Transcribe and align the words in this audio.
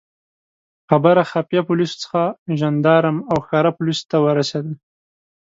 خبره 0.89 1.23
خفیه 1.31 1.61
پولیسو 1.67 1.97
څخه 2.03 2.23
ژندارم 2.59 3.15
او 3.31 3.37
ښکاره 3.45 3.71
پولیسو 3.77 4.03
ته 4.11 4.17
ورسېده. 4.25 4.73